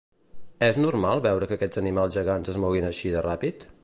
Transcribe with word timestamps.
És 0.67 0.77
normal 0.85 1.21
veure 1.25 1.49
que 1.51 1.57
aquests 1.59 1.81
animals 1.83 2.15
gegants 2.17 2.53
es 2.55 2.57
moguin 2.65 2.89
així 2.89 3.13
de 3.17 3.23
ràpid? 3.27 3.67